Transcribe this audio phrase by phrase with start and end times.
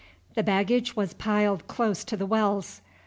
[0.33, 2.81] The baggage was piled close to the wells.